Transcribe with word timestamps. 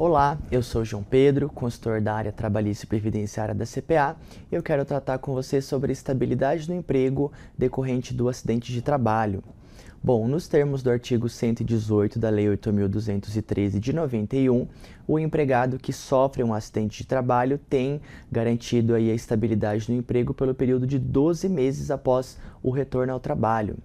Olá, 0.00 0.38
eu 0.48 0.62
sou 0.62 0.84
João 0.84 1.02
Pedro, 1.02 1.48
consultor 1.48 2.00
da 2.00 2.14
área 2.14 2.30
trabalhista 2.30 2.84
e 2.84 2.88
previdenciária 2.88 3.52
da 3.52 3.64
CPA. 3.66 4.16
Eu 4.48 4.62
quero 4.62 4.84
tratar 4.84 5.18
com 5.18 5.34
você 5.34 5.60
sobre 5.60 5.90
a 5.90 5.92
estabilidade 5.92 6.68
do 6.68 6.72
emprego 6.72 7.32
decorrente 7.58 8.14
do 8.14 8.28
acidente 8.28 8.72
de 8.72 8.80
trabalho. 8.80 9.42
Bom, 10.00 10.28
nos 10.28 10.46
termos 10.46 10.84
do 10.84 10.90
artigo 10.92 11.28
118 11.28 12.16
da 12.16 12.30
Lei 12.30 12.46
8.213 12.46 13.80
de 13.80 13.92
91, 13.92 14.68
o 15.04 15.18
empregado 15.18 15.80
que 15.80 15.92
sofre 15.92 16.44
um 16.44 16.54
acidente 16.54 16.98
de 16.98 17.04
trabalho 17.04 17.58
tem 17.58 18.00
garantido 18.30 18.94
aí 18.94 19.10
a 19.10 19.14
estabilidade 19.14 19.90
no 19.90 19.98
emprego 19.98 20.32
pelo 20.32 20.54
período 20.54 20.86
de 20.86 20.96
12 20.96 21.48
meses 21.48 21.90
após 21.90 22.38
o 22.62 22.70
retorno 22.70 23.12
ao 23.12 23.18
trabalho. 23.18 23.76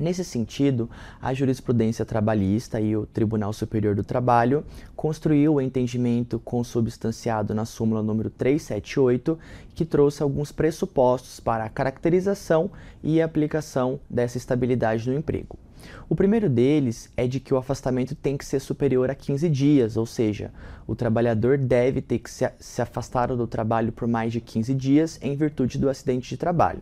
Nesse 0.00 0.24
sentido, 0.24 0.88
a 1.20 1.34
jurisprudência 1.34 2.06
trabalhista 2.06 2.80
e 2.80 2.96
o 2.96 3.04
Tribunal 3.04 3.52
Superior 3.52 3.94
do 3.94 4.02
Trabalho 4.02 4.64
construiu 4.96 5.56
o 5.56 5.60
entendimento 5.60 6.38
consubstanciado 6.38 7.54
na 7.54 7.66
súmula 7.66 8.02
número 8.02 8.30
378, 8.30 9.38
que 9.74 9.84
trouxe 9.84 10.22
alguns 10.22 10.50
pressupostos 10.50 11.38
para 11.38 11.64
a 11.64 11.68
caracterização 11.68 12.70
e 13.02 13.20
aplicação 13.20 14.00
dessa 14.08 14.38
estabilidade 14.38 15.06
no 15.06 15.14
emprego. 15.14 15.58
O 16.08 16.16
primeiro 16.16 16.48
deles 16.48 17.12
é 17.14 17.26
de 17.26 17.38
que 17.38 17.52
o 17.52 17.58
afastamento 17.58 18.14
tem 18.14 18.38
que 18.38 18.46
ser 18.46 18.60
superior 18.60 19.10
a 19.10 19.14
15 19.14 19.50
dias, 19.50 19.98
ou 19.98 20.06
seja, 20.06 20.50
o 20.86 20.94
trabalhador 20.94 21.58
deve 21.58 22.00
ter 22.00 22.20
que 22.20 22.30
se 22.30 22.80
afastar 22.80 23.28
do 23.36 23.46
trabalho 23.46 23.92
por 23.92 24.08
mais 24.08 24.32
de 24.32 24.40
15 24.40 24.74
dias 24.74 25.18
em 25.20 25.36
virtude 25.36 25.76
do 25.76 25.90
acidente 25.90 26.30
de 26.30 26.38
trabalho. 26.38 26.80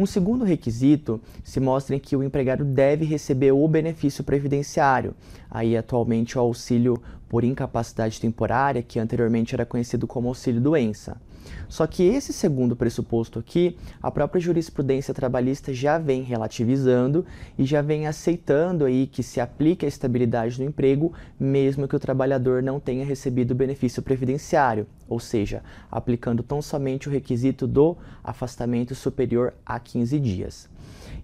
Um 0.00 0.06
segundo 0.06 0.46
requisito 0.46 1.20
se 1.44 1.60
mostra 1.60 1.94
em 1.94 1.98
que 1.98 2.16
o 2.16 2.22
empregado 2.22 2.64
deve 2.64 3.04
receber 3.04 3.52
o 3.52 3.68
benefício 3.68 4.24
previdenciário, 4.24 5.14
aí 5.50 5.76
atualmente 5.76 6.38
o 6.38 6.40
auxílio 6.40 6.96
por 7.28 7.44
incapacidade 7.44 8.18
temporária, 8.18 8.82
que 8.82 8.98
anteriormente 8.98 9.54
era 9.54 9.66
conhecido 9.66 10.06
como 10.06 10.28
auxílio 10.28 10.58
doença. 10.58 11.20
Só 11.68 11.86
que 11.86 12.02
esse 12.02 12.32
segundo 12.32 12.74
pressuposto 12.74 13.38
aqui, 13.38 13.76
a 14.02 14.10
própria 14.10 14.40
jurisprudência 14.40 15.14
trabalhista 15.14 15.72
já 15.72 15.98
vem 15.98 16.22
relativizando 16.22 17.24
e 17.56 17.64
já 17.64 17.80
vem 17.80 18.06
aceitando 18.06 18.84
aí 18.84 19.06
que 19.06 19.22
se 19.22 19.40
aplique 19.40 19.84
a 19.84 19.88
estabilidade 19.88 20.60
no 20.60 20.68
emprego, 20.68 21.12
mesmo 21.38 21.86
que 21.86 21.96
o 21.96 22.00
trabalhador 22.00 22.62
não 22.62 22.80
tenha 22.80 23.04
recebido 23.04 23.54
benefício 23.54 24.02
previdenciário, 24.02 24.86
ou 25.08 25.20
seja, 25.20 25.62
aplicando 25.90 26.42
tão 26.42 26.60
somente 26.60 27.08
o 27.08 27.12
requisito 27.12 27.66
do 27.66 27.96
afastamento 28.22 28.94
superior 28.94 29.54
a 29.64 29.78
15 29.78 30.18
dias. 30.18 30.68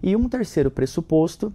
E 0.01 0.15
um 0.15 0.29
terceiro 0.29 0.71
pressuposto 0.71 1.53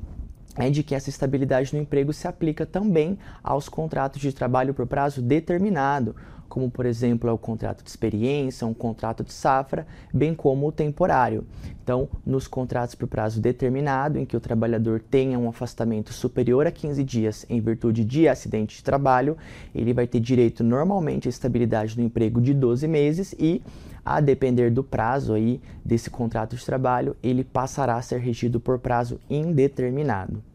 é 0.57 0.69
de 0.69 0.83
que 0.83 0.95
essa 0.95 1.09
estabilidade 1.09 1.75
no 1.75 1.81
emprego 1.81 2.13
se 2.13 2.29
aplica 2.29 2.67
também 2.67 3.19
aos 3.43 3.69
contratos 3.69 4.21
de 4.21 4.33
trabalho 4.33 4.75
por 4.75 4.87
prazo 4.87 5.23
determinado, 5.23 6.15
como 6.53 6.70
por 6.70 6.84
exemplo 6.84 7.31
é 7.31 7.33
o 7.33 7.39
contrato 7.39 7.83
de 7.83 7.89
experiência, 7.89 8.67
um 8.67 8.75
contrato 8.75 9.25
de 9.25 9.33
safra, 9.33 9.86
bem 10.12 10.34
como 10.34 10.69
o 10.69 10.70
temporário. 10.70 11.47
Então, 11.83 12.06
nos 12.27 12.47
contratos 12.47 12.95
por 12.95 13.08
prazo 13.08 13.41
determinado, 13.41 14.19
em 14.19 14.27
que 14.27 14.36
o 14.36 14.41
trabalhador 14.41 15.00
tenha 15.00 15.39
um 15.39 15.48
afastamento 15.48 16.12
superior 16.12 16.67
a 16.67 16.70
15 16.70 17.02
dias 17.05 17.46
em 17.48 17.58
virtude 17.58 18.05
de 18.05 18.29
acidente 18.29 18.77
de 18.77 18.85
trabalho, 18.85 19.35
ele 19.74 19.95
vai 19.95 20.07
ter 20.07 20.20
direito 20.20 20.62
normalmente 20.62 21.27
à 21.27 21.30
estabilidade 21.30 21.98
no 21.98 22.05
emprego 22.05 22.39
de 22.39 22.52
12 22.52 22.86
meses 22.86 23.35
e 23.39 23.62
a 24.05 24.20
depender 24.20 24.70
do 24.70 24.85
prazo 24.85 25.33
aí 25.33 25.58
desse 25.83 26.11
contrato 26.11 26.55
de 26.55 26.67
trabalho, 26.67 27.17
ele 27.23 27.45
passará 27.45 27.96
a 27.96 28.02
ser 28.02 28.20
regido 28.20 28.61
por 28.61 28.79
prazo 28.79 29.18
indeterminado. 29.30 30.52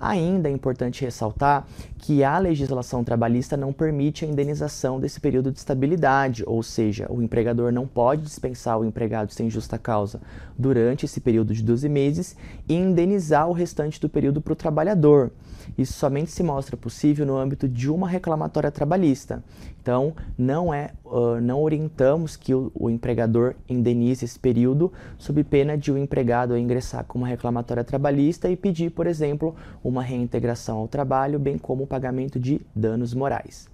Ainda 0.00 0.48
é 0.48 0.52
importante 0.52 1.04
ressaltar 1.04 1.66
que 1.98 2.24
a 2.24 2.38
legislação 2.38 3.04
trabalhista 3.04 3.54
não 3.54 3.70
permite 3.70 4.24
a 4.24 4.28
indenização 4.28 4.98
desse 4.98 5.20
período 5.20 5.52
de 5.52 5.58
estabilidade, 5.58 6.42
ou 6.46 6.62
seja, 6.62 7.06
o 7.10 7.20
empregador 7.20 7.70
não 7.70 7.86
pode 7.86 8.22
dispensar 8.22 8.80
o 8.80 8.84
empregado 8.84 9.30
sem 9.30 9.50
justa 9.50 9.76
causa 9.76 10.18
durante 10.58 11.04
esse 11.04 11.20
período 11.20 11.52
de 11.52 11.62
12 11.62 11.86
meses 11.90 12.34
e 12.66 12.74
indenizar 12.74 13.46
o 13.46 13.52
restante 13.52 14.00
do 14.00 14.08
período 14.08 14.40
para 14.40 14.54
o 14.54 14.56
trabalhador. 14.56 15.30
Isso 15.76 15.92
somente 15.92 16.30
se 16.30 16.42
mostra 16.42 16.78
possível 16.78 17.26
no 17.26 17.36
âmbito 17.36 17.68
de 17.68 17.90
uma 17.90 18.08
reclamatória 18.08 18.70
trabalhista. 18.70 19.44
Então, 19.90 20.14
não 20.38 20.72
é, 20.72 20.92
uh, 21.04 21.40
não 21.40 21.60
orientamos 21.60 22.36
que 22.36 22.54
o, 22.54 22.70
o, 22.72 22.88
empregador 22.88 23.56
indenize 23.68 24.24
esse 24.24 24.38
período 24.38 24.92
sob 25.18 25.42
pena 25.42 25.76
de 25.76 25.90
o 25.90 25.98
empregado 25.98 26.56
ingressar 26.56 27.04
com 27.04 27.18
uma 27.18 27.26
reclamatória 27.26 27.82
trabalhista 27.82 28.48
e 28.48 28.54
pedir, 28.54 28.90
por 28.90 29.08
exemplo, 29.08 29.52
uma 29.82 30.00
reintegração 30.00 30.78
ao 30.78 30.86
trabalho, 30.86 31.40
bem 31.40 31.58
como 31.58 31.82
o 31.82 31.86
pagamento 31.88 32.38
de 32.38 32.60
danos 32.72 33.12
morais. 33.12 33.68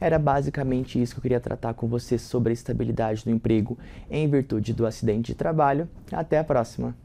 Era 0.00 0.18
basicamente 0.18 1.00
isso 1.00 1.14
que 1.14 1.20
eu 1.20 1.22
queria 1.22 1.38
tratar 1.38 1.74
com 1.74 1.86
você 1.86 2.18
sobre 2.18 2.50
a 2.50 2.54
estabilidade 2.54 3.22
do 3.22 3.30
emprego 3.30 3.78
em 4.10 4.28
virtude 4.28 4.72
do 4.72 4.84
acidente 4.84 5.30
de 5.30 5.36
trabalho. 5.36 5.88
Até 6.10 6.40
a 6.40 6.42
próxima! 6.42 6.96